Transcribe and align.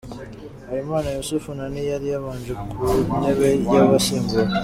Habimana 0.67 1.07
Yussuf 1.15 1.43
Nani 1.57 1.81
yari 1.91 2.07
yabanje 2.13 2.53
ku 2.71 2.83
ntebe 3.19 3.49
y'abasimbura. 3.73 4.49